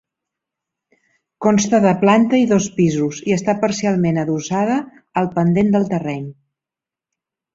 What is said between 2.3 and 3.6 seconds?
i dos pisos i està